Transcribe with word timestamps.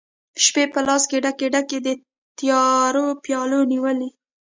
شپي 0.43 0.63
په 0.73 0.79
لاس 0.87 1.03
کې 1.09 1.17
ډکي، 1.23 1.47
ډکي، 1.53 1.79
د 1.85 1.87
تیارو 2.37 3.05
پیالې 3.23 3.59
نیولي 3.71 4.09